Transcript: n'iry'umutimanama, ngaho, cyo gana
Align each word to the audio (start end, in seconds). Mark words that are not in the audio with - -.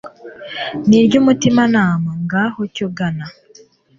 n'iry'umutimanama, 0.87 2.09
ngaho, 2.23 2.61
cyo 2.75 2.87
gana 2.97 3.25